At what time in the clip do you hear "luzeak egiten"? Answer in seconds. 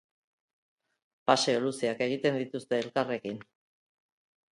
1.65-2.39